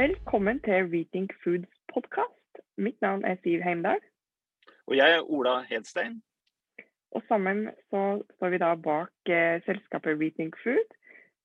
[0.00, 2.60] Velkommen til Rethink Foods podkast.
[2.80, 3.98] Mitt navn er Siv Heimdal.
[4.88, 6.14] Og jeg er Ola Hedstein.
[7.12, 10.96] Og sammen så står vi da bak eh, selskapet Rethink Food,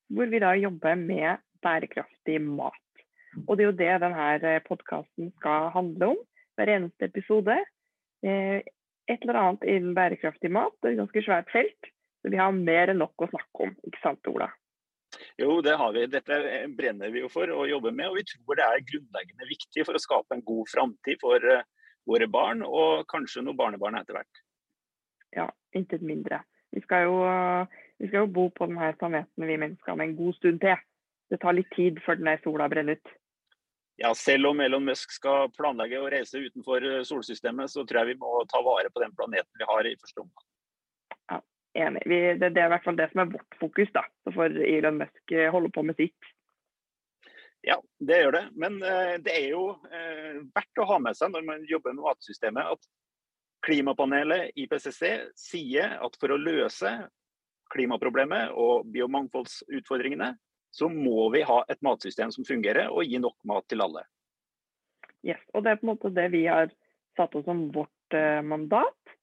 [0.08, 3.04] hvor vi da jobber med bærekraftig mat.
[3.44, 6.26] Og det er jo det denne podkasten skal handle om.
[6.56, 7.60] Hver eneste episode.
[8.24, 8.62] Eh,
[9.12, 10.80] et eller annet innen bærekraftig mat.
[10.80, 11.92] Det er et ganske svært felt.
[12.22, 13.76] Så vi har mer enn nok å snakke om.
[13.84, 14.48] Ikke sant, Ola?
[15.38, 16.06] Jo, det har vi.
[16.08, 16.38] Dette
[16.78, 18.08] brenner vi jo for å jobbe med.
[18.08, 21.66] Og vi tror det er grunnleggende viktig for å skape en god framtid for uh,
[22.08, 24.42] våre barn, og kanskje noen barnebarn etter hvert.
[25.36, 26.40] Ja, intet mindre.
[26.72, 27.20] Vi skal, jo,
[28.00, 30.80] vi skal jo bo på denne planeten vi mennesker med en god stund til.
[31.32, 33.14] Det tar litt tid før denne sola brenner ut.
[34.00, 38.14] Ja, selv om Elon Musk skal planlegge å reise utenfor eh, solsystemet, så tror jeg
[38.14, 40.50] vi må ta vare på den planeten vi har i første omgang
[41.76, 42.02] enig.
[42.06, 43.92] Vi, det, det, er i hvert fall det som er vårt fokus.
[43.96, 44.06] da.
[44.24, 46.32] Så får Elon Musk eh, holde på med sitt.
[47.66, 48.46] Ja, det gjør det.
[48.62, 52.06] Men eh, det er jo eh, verdt å ha med seg når man jobber med
[52.06, 52.90] matsystemet, at
[53.66, 55.04] klimapanelet IPCC
[55.40, 56.92] sier at for å løse
[57.74, 60.36] klimaproblemet og biomangfoldsutfordringene,
[60.76, 64.04] så må vi ha et matsystem som fungerer og gi nok mat til alle.
[65.26, 66.70] Yes, og Det er på en måte det vi har
[67.18, 69.16] satt oss som vårt eh, mandat.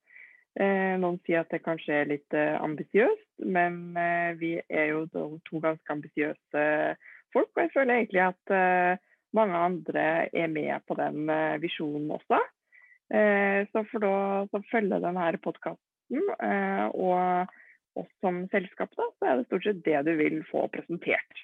[0.61, 5.07] Eh, noen sier at det kanskje er litt eh, ambisiøst, men eh, vi er jo
[5.09, 6.65] to ganske ambisiøse
[7.33, 7.49] folk.
[7.55, 8.57] Og jeg føler egentlig at
[9.33, 11.25] mange andre er med på den
[11.63, 12.37] visjonen også.
[13.73, 16.29] Så for å følge denne podkasten
[16.93, 17.49] og
[17.97, 21.43] oss som selskap, da, så er det stort sett det du vil få presentert.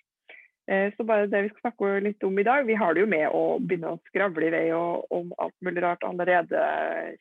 [0.69, 2.69] Så bare det vi skal snakke litt om i dag.
[2.69, 6.05] Vi har det jo med å begynne å skravle i vei om alt mulig rart
[6.05, 6.65] allerede,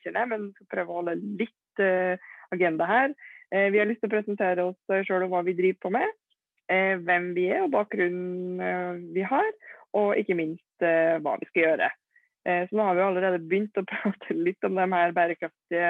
[0.04, 2.16] kjenner jeg, men skal prøve å holde litt Eh,
[2.50, 3.14] agenda her.
[3.50, 6.16] Eh, vi har lyst til å presentere oss sjøl og hva vi driver på med.
[6.68, 9.48] Eh, hvem vi er og bakgrunnen vi har,
[9.96, 11.88] og ikke minst hva vi skal gjøre.
[12.48, 15.88] Så nå har vi allerede begynt å prate litt om de her bærekraftige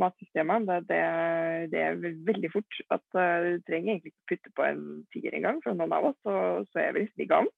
[0.00, 0.78] matsystemene.
[0.88, 5.34] Det, det, det, er veldig fort at du trenger egentlig ikke putte på en tier
[5.36, 6.36] engang for noen av oss, så,
[6.70, 7.50] så er vi liksom i gang.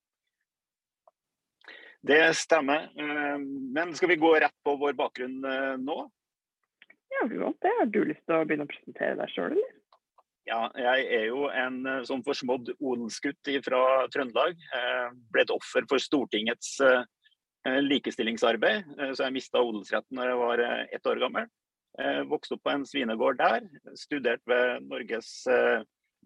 [2.04, 2.88] Det stemmer.
[2.96, 5.38] Men skal vi gå rett på vår bakgrunn
[5.84, 5.98] nå?
[7.14, 7.72] Ja, det.
[7.78, 9.72] Har du lyst til å begynne å presentere deg sjøl, eller?
[10.44, 13.80] Ja, jeg er jo en eh, sånn forsmådd odelsgutt fra
[14.12, 14.60] Trøndelag.
[14.76, 17.04] Eh, ble et offer for Stortingets eh,
[17.80, 20.60] likestillingsarbeid, så jeg mista odelsretten da jeg var
[20.92, 21.46] ett år gammel.
[22.28, 23.64] Vokste opp på en svinegård der.
[23.96, 25.30] Studert ved Norges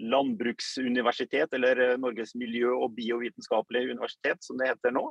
[0.03, 5.05] landbruksuniversitet, eller Norges miljø- og biovitenskapelige universitet, som det heter nå.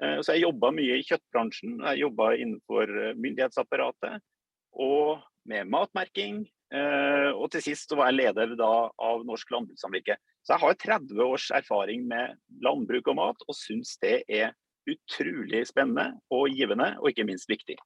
[0.00, 1.76] Så jeg jobba mye i kjøttbransjen.
[1.92, 2.90] Jeg jobba innenfor
[3.20, 4.18] myndighetsapparatet
[4.78, 5.18] og
[5.48, 6.42] med matmerking.
[6.74, 10.18] Eh, og til sist så var jeg leder da av Norsk landbrukssamvirke.
[10.44, 14.52] Så jeg har 30 års erfaring med landbruk og mat, og syns det er
[14.88, 17.76] utrolig spennende og givende, og ikke minst viktig.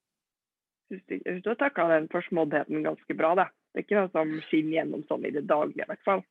[0.91, 3.33] Jeg syns du har takla den forsmåddheten ganske bra.
[3.39, 3.49] Det.
[3.71, 6.23] det er ikke noe som skinner gjennom sånn i det daglige, i hvert fall.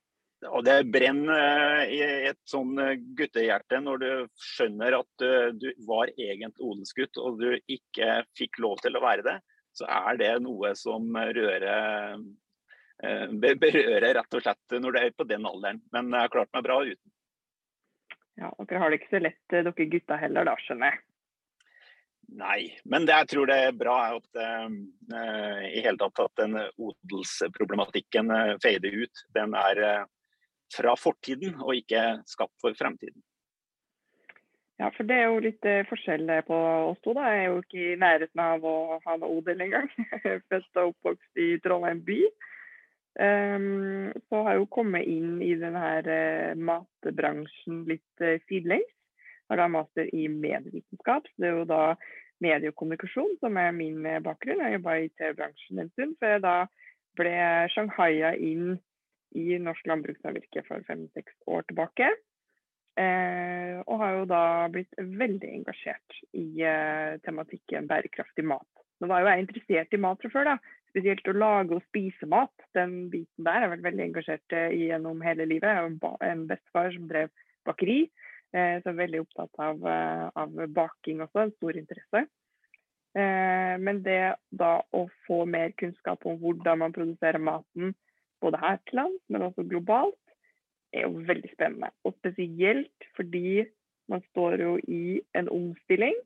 [0.42, 2.00] Og det brenner eh, i
[2.32, 4.08] et sånn eh, guttehjerte når du
[4.42, 9.36] skjønner at du var egentlig odelsgutt og du ikke fikk lov til å være det
[9.76, 12.18] så er det noe som rører,
[13.02, 15.80] eh, berører rett og slett når du er på den alderen.
[15.94, 17.08] Men jeg har klart meg bra uten.
[18.40, 21.02] Ja, Dere har det ikke så lett, eh, dere gutta heller, da, skjønner jeg?
[22.32, 24.70] Nei, men det jeg tror det er bra at uh,
[25.68, 29.24] i hele tatt at den odelsproblematikken uh, fader ut.
[29.36, 30.06] Den er uh,
[30.72, 33.20] fra fortiden og ikke skapt for fremtiden.
[34.82, 36.56] Ja, for det er jo litt eh, forskjell på
[36.88, 37.12] oss to.
[37.14, 37.28] da.
[37.30, 39.86] Jeg er jo ikke i nærheten av å ha noe odel engang.
[40.50, 42.16] Født og oppvokst i Trondheim by.
[43.12, 48.90] Um, så har jeg jo kommet inn i denne uh, matbransjen litt sidelengs.
[49.52, 51.30] Har da master i medievitenskap.
[51.30, 51.82] så Det er jo da
[52.42, 54.64] mediekommunikasjon som er min bakgrunn.
[54.66, 56.56] Jeg jobba i TV-bransjen en stund før jeg da
[57.20, 57.36] ble
[57.76, 58.80] shanghaia inn
[59.38, 62.10] i Norsk landbrukssamvirke for fem-seks år tilbake.
[63.00, 68.68] Eh, og har jo da blitt veldig engasjert i eh, tematikken bærekraftig mat.
[69.00, 70.56] Nå var jo jeg interessert i mat fra før, da.
[70.92, 72.52] Spesielt å lage og spise mat.
[72.76, 75.70] Den biten der har jeg vært veldig engasjert i gjennom hele livet.
[75.70, 77.32] Jeg har en bestefar som drev
[77.66, 78.02] bakeri,
[78.52, 81.46] eh, så er veldig opptatt av, eh, av baking også.
[81.46, 82.26] En stor interesse.
[83.14, 87.94] Eh, men det da å få mer kunnskap om hvordan man produserer maten,
[88.40, 90.21] både her til lands, men også globalt,
[90.92, 91.92] er jo veldig spennende.
[92.04, 93.64] Og spesielt fordi
[94.12, 96.16] man står jo i en omstilling.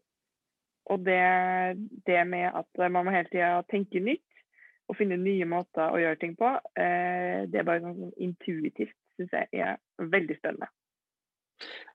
[0.86, 1.20] Og det,
[2.06, 4.22] det med at man må hele tida tenke nytt
[4.86, 6.46] og finne nye måter å gjøre ting på,
[6.78, 10.68] eh, det er bare sånn intuitivt syns jeg er veldig spennende.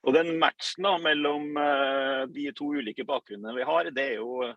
[0.01, 4.47] Og den matchen da, mellom uh, de to ulike bakgrunnene vi har, det er jo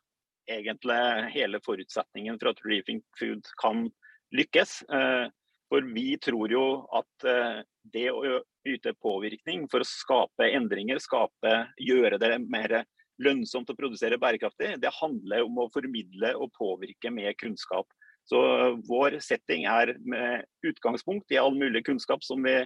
[0.48, 0.98] egentlig
[1.34, 3.86] hele forutsetningen for at Reefing Food kan
[4.34, 4.80] lykkes.
[4.88, 5.28] Uh,
[5.72, 6.64] for vi tror jo
[6.94, 7.62] at uh,
[7.92, 12.82] det å yte påvirkning for å skape endringer, skape, gjøre det mer
[13.22, 17.86] lønnsomt å produsere bærekraftig, det handler om å formidle og påvirke med kunnskap.
[18.28, 18.40] Så
[18.88, 22.56] vår setting er med utgangspunkt i all mulig kunnskap som vi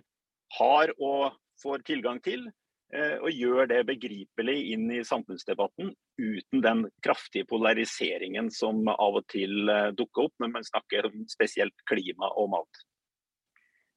[0.59, 2.47] har og får tilgang til,
[2.95, 9.27] eh, og gjør det begripelig inn i samfunnsdebatten uten den kraftige polariseringen som av og
[9.33, 12.85] til eh, dukker opp når man snakker om spesielt klima og mat.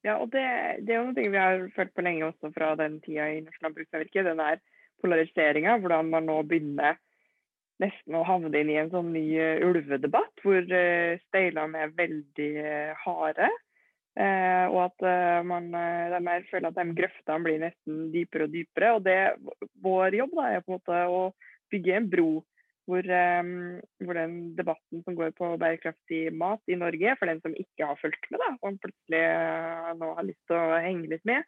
[0.01, 0.43] Ja, og det,
[0.87, 4.23] det er noe vi har følt på lenge også fra den tida i Norsk Landbrukssamvirke.
[4.25, 4.61] Den der
[5.01, 6.97] polariseringa, hvordan man nå begynner
[7.81, 12.49] nesten å havne inn i en sånn ny uh, ulvedebatt, hvor uh, steilene er veldig
[12.61, 13.49] uh, harde.
[14.11, 15.05] Uh, og at
[15.47, 18.89] man de føler at de grøftene blir nesten dypere og dypere.
[18.97, 19.19] Og det,
[19.85, 21.21] vår jobb da, er på en måte å
[21.71, 22.31] bygge en bro
[22.89, 27.55] hvor, um, hvor, den debatten som går på bærekraftig mat i Norge, for den som
[27.57, 29.25] ikke har fulgt med, da, og plutselig
[29.99, 31.45] nå har lyst til å henge litt med,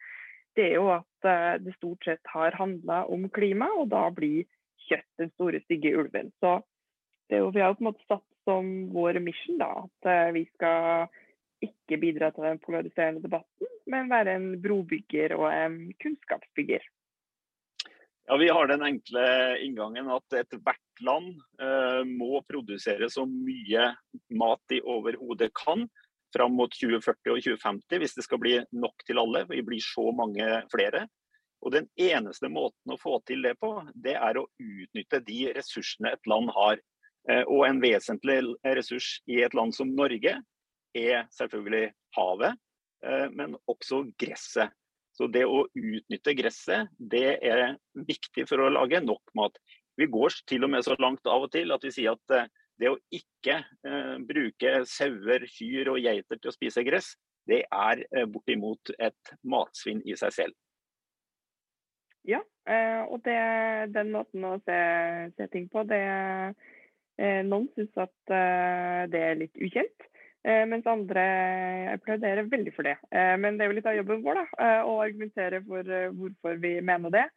[0.57, 4.45] det er jo at uh, det stort sett har handla om klima, og da blir
[4.87, 6.29] kjøtt den store, stygge ulven.
[6.43, 6.59] Så
[7.29, 10.43] det er jo, vi har på en måte satt som vår mission da, at vi
[10.51, 11.07] skal
[11.63, 16.83] ikke bidra til den polariserende debatten, men være en brobygger og en kunnskapsbygger.
[18.25, 19.23] Ja, Vi har den enkle
[19.59, 23.89] inngangen at ethvert land eh, må produsere så mye
[24.31, 25.83] mat de overhodet kan
[26.33, 29.43] fram mot 2040 og 2050 hvis det skal bli nok til alle.
[29.49, 31.05] Vi blir så mange flere.
[31.63, 36.15] Og Den eneste måten å få til det på, det er å utnytte de ressursene
[36.15, 36.79] et land har.
[37.29, 40.37] Eh, og en vesentlig ressurs i et land som Norge
[40.93, 41.85] er selvfølgelig
[42.17, 42.59] havet,
[43.03, 44.71] eh, men også gresset.
[45.13, 49.59] Så det å utnytte gresset, det er viktig for å lage nok mat.
[49.99, 52.49] Vi går til og med så langt av og til at vi sier at eh,
[52.81, 57.13] det å ikke eh, bruke sauer, kyr og geiter til å spise gress,
[57.45, 60.57] det er eh, bortimot et matsvinn i seg selv.
[62.23, 63.37] Ja, eh, og det,
[63.93, 64.79] den måten å se,
[65.37, 66.01] se ting på, det
[67.19, 70.09] eh, Noen syns at eh, det er litt ukjent.
[70.43, 71.23] Eh, mens andre
[71.93, 72.97] applauderer veldig for det.
[73.39, 75.87] men det er jo litt av jobben vår da, å argumentere for
[76.17, 77.27] hvorfor vi mener det.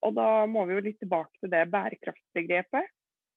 [0.00, 2.88] og da må vi jo litt tilbake til det bærekraftsbegrepet.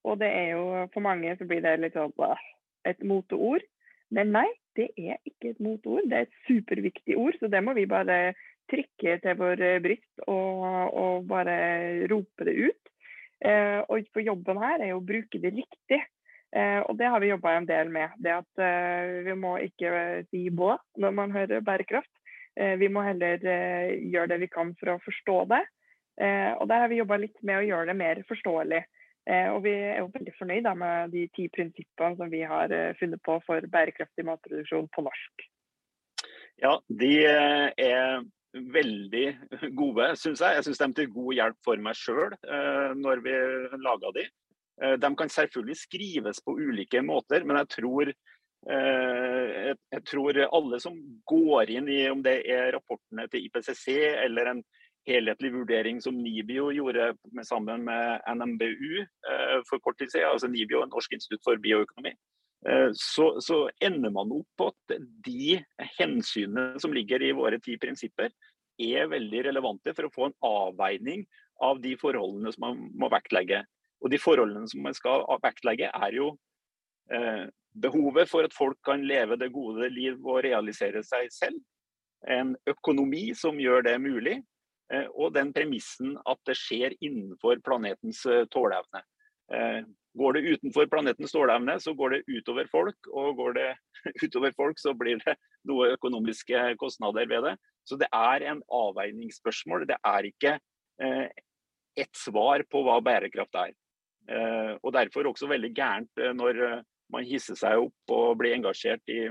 [0.08, 2.12] Og det er jo for mange så blir det litt sånn
[2.88, 3.64] et moteord.
[4.10, 4.48] Men nei,
[4.78, 6.08] det er ikke et moteord.
[6.08, 8.32] Det er et superviktig ord, så det må vi bare
[8.70, 10.64] trykke til vår bryst og,
[10.96, 11.56] og bare
[12.10, 12.90] rope det ut.
[13.40, 16.00] Eh, og for jobben her er jo å bruke det riktig.
[16.56, 18.14] Eh, og det har vi jobba en del med.
[18.18, 22.10] Det at eh, vi må ikke si bå når man hører bærekraft.
[22.58, 25.62] Eh, vi må heller eh, gjøre det vi kan for å forstå det.
[26.20, 28.82] Eh, og der har vi jobba litt med å gjøre det mer forståelig.
[29.28, 32.92] Eh, og vi er jo veldig fornøyd med de ti prinsippene som vi har eh,
[32.98, 35.46] funnet på for bærekraftig matproduksjon på norsk.
[36.60, 39.26] Ja, de eh, er veldig
[39.78, 40.56] gode, syns jeg.
[40.56, 42.34] Jeg syns de er til god hjelp for meg sjøl
[42.98, 43.34] når vi
[43.78, 44.24] laga de.
[44.80, 48.12] De kan selvfølgelig skrives på ulike måter, men jeg tror,
[48.64, 50.96] jeg tror alle som
[51.28, 53.90] går inn i om det er rapportene til IPCC
[54.24, 54.62] eller en
[55.08, 60.50] helhetlig vurdering som NIBIO gjorde med, sammen med NMBU eh, for kort tid siden, altså
[60.50, 62.12] NIBIO, Norsk institutt for bioøkonomi,
[62.68, 65.58] eh, så, så, ender man opp på at de
[65.98, 68.32] hensynene som ligger i våre ti prinsipper,
[68.80, 71.26] er veldig relevante for å få en avveining
[71.64, 73.64] av de forholdene som man må vektlegge.
[74.00, 76.32] Og de forholdene som man skal vektlegge, er jo
[77.12, 81.60] eh, behovet for at folk kan leve det gode liv og realisere seg selv.
[82.28, 84.40] En økonomi som gjør det mulig.
[84.90, 89.02] Eh, og den premissen at det skjer innenfor planetens eh, tåleevne.
[89.54, 89.82] Eh,
[90.18, 93.10] går det utenfor planetens tåleevne, så går det utover folk.
[93.12, 93.68] Og går det
[94.24, 95.36] utover folk, så blir det
[95.68, 97.54] noe økonomiske kostnader ved det.
[97.86, 99.86] Så det er en avveiningsspørsmål.
[99.88, 100.58] Det er ikke
[101.00, 103.70] ett svar på hva bærekraft er.
[104.30, 106.60] Og derfor også veldig gærent når
[107.10, 109.24] man hisser seg opp og blir engasjert i,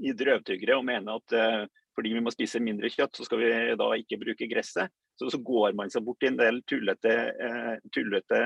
[0.00, 3.88] i drøvtyggere og mener at fordi vi må spise mindre kjøtt, så skal vi da
[3.96, 4.92] ikke bruke gresset.
[5.16, 8.42] Så, så går man seg bort i en del tullete, eh, tullete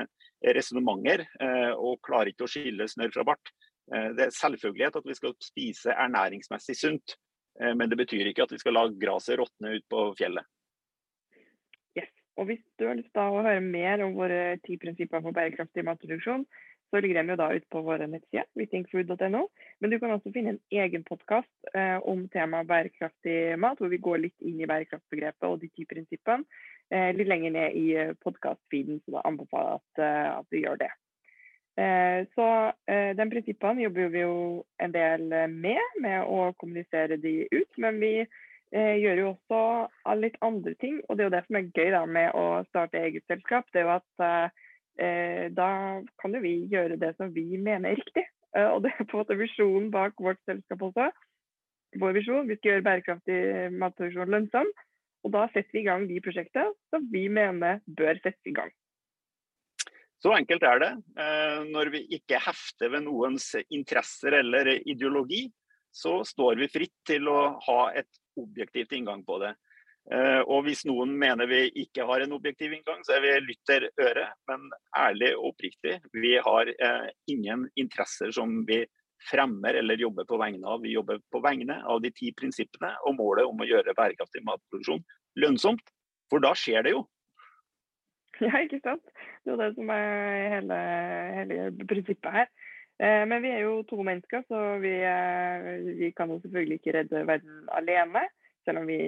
[0.55, 3.51] resonnementer eh, og klarer ikke å skille snørr fra bart.
[3.91, 7.17] Eh, det er selvfølgelighet at vi skal spise ernæringsmessig sunt,
[7.59, 10.47] eh, men det betyr ikke at vi skal la gresset råtne ut på fjellet.
[12.41, 15.83] Og Hvis du har lyst til å høre mer om våre ti prinsipper for bærekraftig
[15.85, 16.47] matproduksjon,
[16.89, 19.43] så ligger de jo da ute på våre nettsider, withinkfood.no.
[19.79, 24.01] Men du kan også finne en egen podkast eh, om temaet bærekraftig mat, hvor vi
[24.01, 26.43] går litt inn i bærekraftbegrepet og de ti prinsippene
[26.89, 30.59] eh, litt lenger ned i eh, podkastfeeden, så da anbefaler jeg at, eh, at, du
[30.59, 30.91] gjør det.
[31.79, 32.47] Eh, så
[32.91, 34.37] eh, den prinsippene jobber vi jo
[34.81, 37.83] en del med, med å kommunisere de ut.
[37.85, 38.15] Men vi
[38.71, 42.03] gjør jo også litt andre ting, og det er jo det som er gøy da
[42.07, 43.67] med å starte eget selskap.
[43.73, 44.21] Det er jo at
[45.01, 45.71] eh, da
[46.21, 48.25] kan jo vi gjøre det som vi mener er riktig.
[48.55, 51.09] Eh, og det er på en måte visjonen bak vårt selskap også.
[51.99, 53.39] Vår visjon, vi skal gjøre bærekraftig
[53.75, 54.69] matproduksjon lønnsom.
[55.21, 58.71] Og da setter vi i gang de prosjektene som vi mener bør settes i gang.
[60.21, 60.91] Så enkelt er det.
[61.17, 65.47] Eh, når vi ikke hefter ved noens interesser eller ideologi,
[65.91, 69.51] så står vi fritt til å ha et objektivt inngang på det.
[70.09, 73.89] Eh, og hvis noen mener vi ikke har en objektiv inngang, så er vi lytter
[74.01, 74.25] øre.
[74.49, 74.65] Men
[74.97, 78.81] ærlig og oppriktig, vi har eh, ingen interesser som vi
[79.29, 80.81] fremmer eller jobber på vegne av.
[80.81, 85.03] Vi jobber på vegne av de ti prinsippene og målet om å gjøre bærekraftig matproduksjon
[85.41, 85.83] lønnsomt.
[86.31, 87.05] For da skjer det jo.
[88.41, 89.03] Ja, ikke sant.
[89.45, 90.77] Det er det som er hele,
[91.37, 92.47] hele prinsippet her.
[93.01, 94.93] Eh, men vi er jo to mennesker, så vi,
[95.97, 98.27] vi kan jo selvfølgelig ikke redde verden alene.
[98.65, 99.01] Selv om vi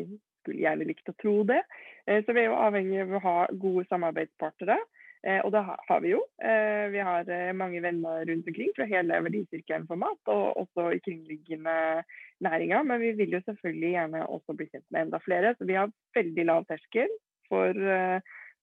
[0.44, 1.62] skulle gjerne likt å tro det.
[2.08, 4.78] Eh, så vi er jo avhengig av å ha gode samarbeidspartnere.
[5.24, 6.20] Eh, og det har vi jo.
[6.44, 11.02] Eh, vi har mange venner rundt omkring fra hele verdisirkelen for mat, og også i
[11.06, 12.04] kringliggende
[12.44, 12.84] næringer.
[12.90, 15.56] Men vi vil jo selvfølgelig gjerne også bli kjent med enda flere.
[15.58, 17.12] Så vi har veldig lav terskel
[17.48, 17.78] for,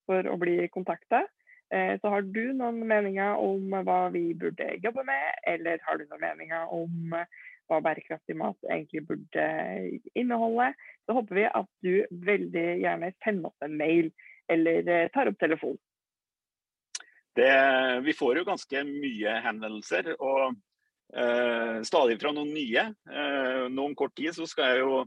[0.09, 1.25] for å bli kontakta.
[1.71, 6.19] Så har du noen meninger om hva vi burde jobbe med, eller har du noen
[6.25, 7.13] meninger om
[7.71, 9.45] hva bærekraftig mat egentlig burde
[10.19, 10.71] inneholde,
[11.05, 11.93] så håper vi at du
[12.27, 14.11] veldig gjerne sender oss en mail
[14.51, 15.79] eller eh, tar opp telefonen.
[18.03, 20.57] Vi får jo ganske mye henvendelser, og
[21.15, 22.83] eh, stadig fra noen nye.
[23.07, 24.97] Eh, nå om kort tid så skal jeg jo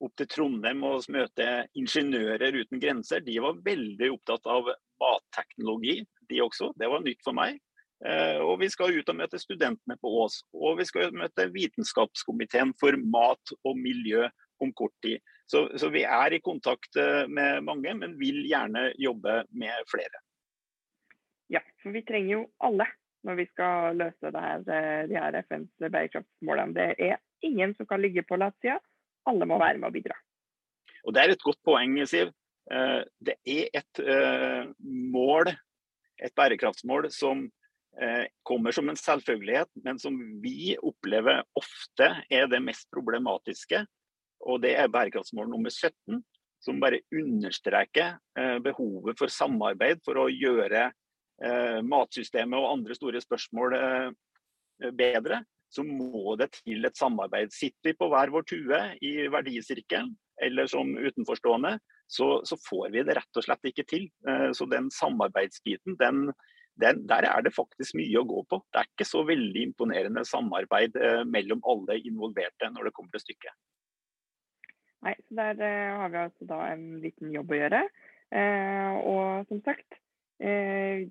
[0.00, 1.46] opp til Trondheim og møte
[1.80, 3.24] Ingeniører uten grenser.
[3.24, 4.68] De var veldig opptatt av
[5.00, 6.70] matteknologi, de også.
[6.78, 7.58] Det var nytt for meg.
[8.00, 10.40] Eh, og vi skal ut og møte studentene på Ås.
[10.56, 14.28] Og vi skal møte Vitenskapskomiteen for mat og miljø
[14.60, 15.20] om kort tid.
[15.50, 20.22] Så, så, vi er i kontakt eh, med mange, men vil gjerne jobbe med flere.
[21.50, 22.86] Ja, for vi trenger jo alle
[23.26, 26.76] når vi skal løse her, eh, de her FNs bærekraftsmålene.
[26.76, 28.78] Det er ingen som kan ligge på latsida.
[29.28, 30.16] Alle må være med og bidra.
[31.04, 32.32] Og Det er et godt poeng, Siv.
[32.70, 34.00] Det er et
[35.10, 35.50] mål,
[36.22, 37.48] et bærekraftsmål, som
[37.98, 43.82] Eh, kommer som en selvfølgelighet, men som vi opplever ofte er det mest problematiske.
[44.46, 46.22] Og det er bærekraftsmål nummer 17,
[46.62, 53.22] som bare understreker eh, behovet for samarbeid for å gjøre eh, matsystemet og andre store
[53.24, 53.76] spørsmål
[54.96, 55.42] bedre.
[55.70, 57.52] Så må det til et samarbeid.
[57.52, 61.76] Sitter vi på hver vår tue i verdisirkelen, eller som utenforstående,
[62.10, 64.08] så, så, får vi det rett og slett ikke til.
[64.56, 66.32] Så den samarbeidsbiten, den,
[66.80, 68.60] den, der er det faktisk mye å gå på.
[68.72, 73.24] Det er ikke så veldig imponerende samarbeid eh, mellom alle involverte når det kommer til
[73.26, 73.56] stykket.
[75.06, 77.82] Nei, Der eh, har vi altså da en liten jobb å gjøre.
[78.30, 80.00] Eh, og som sagt,
[80.42, 81.06] eh,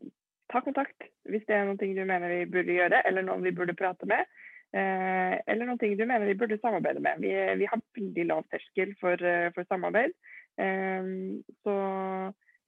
[0.49, 3.77] ta kontakt hvis det er noe du mener vi burde gjøre, eller noen vi burde
[3.77, 4.25] prate med.
[4.69, 7.21] Eh, eller noe du mener vi burde samarbeide med.
[7.21, 10.13] Vi, vi har veldig lav terskel for, eh, for samarbeid.
[10.59, 11.75] Så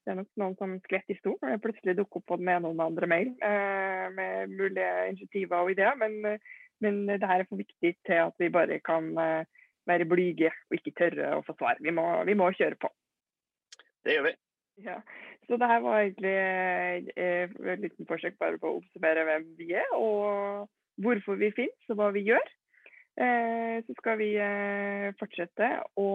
[0.01, 2.49] det er nok noen som skvetter i stol når det plutselig dukker opp på den
[2.49, 5.97] ene og den andre mail uh, med mulige initiativer og ideer.
[5.99, 6.39] Men,
[6.81, 9.43] men det her er for viktig til at vi bare kan uh,
[9.89, 11.81] være blyge og ikke tørre å få svar.
[11.83, 12.89] Vi må, vi må kjøre på.
[14.05, 14.33] Det gjør vi.
[14.81, 14.97] Ja.
[15.47, 16.37] Så det her var egentlig
[17.19, 20.69] eh, et liten forsøk bare på å oppsummere hvem vi er, og
[21.01, 22.53] hvorfor vi finnes og hva vi gjør.
[23.19, 25.67] Eh, så skal vi eh, fortsette
[25.99, 26.07] å,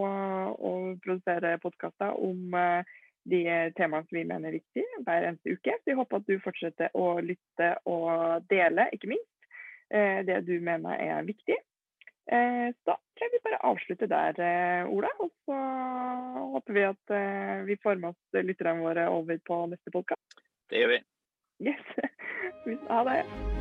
[0.57, 0.71] å
[1.03, 3.41] produsere podkaster om eh, de
[3.77, 5.75] temaene som vi mener er viktige hver eneste uke.
[5.77, 9.49] Så vi håper at du fortsetter å lytte og dele, ikke minst,
[9.93, 11.59] eh, det du mener er viktig.
[12.27, 14.41] Eh, så da tror jeg vi bare avslutter der,
[14.89, 15.11] Ola.
[15.21, 15.59] Og så
[16.55, 17.15] håper vi at
[17.69, 20.41] vi får med oss lytterne våre over på neste podkast.
[20.71, 21.03] Det gjør vi.
[21.69, 21.93] Yes.
[22.89, 23.56] Ha det.